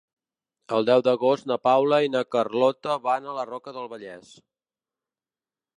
El 0.77 0.87
deu 0.89 1.03
d'agost 1.07 1.45
na 1.51 1.57
Paula 1.67 1.99
i 2.07 2.11
na 2.15 2.23
Carlota 2.37 2.97
van 3.05 3.27
a 3.27 3.37
la 3.41 3.45
Roca 3.53 3.77
del 3.79 3.91
Vallès. 3.95 4.35